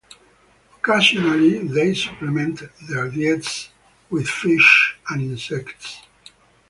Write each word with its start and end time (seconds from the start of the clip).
Occasionally, 0.77 1.59
they 1.59 1.93
supplement 1.93 2.61
their 2.89 3.07
diets 3.07 3.69
with 4.09 4.27
fish 4.27 4.97
and 5.07 5.21
insects. 5.21 6.01